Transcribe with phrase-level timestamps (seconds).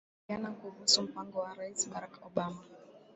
[0.29, 2.61] wanakubaliana kuhusu mpango wa rais barack obama